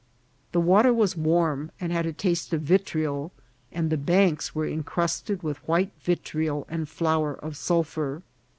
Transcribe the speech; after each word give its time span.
The 0.51 0.59
water 0.59 0.91
was 0.91 1.15
warm, 1.15 1.69
and 1.79 1.91
had 1.91 2.07
a 2.07 2.11
taste 2.11 2.53
of 2.53 2.61
vitriol, 2.63 3.31
and 3.71 3.91
the 3.91 3.97
banks 3.97 4.55
were 4.55 4.65
incrusted 4.65 5.43
with 5.43 5.57
white 5.67 5.91
vitriol 6.01 6.65
and 6.69 6.89
flour 6.89 7.35
of 7.35 7.55
sulphur. 7.55 8.23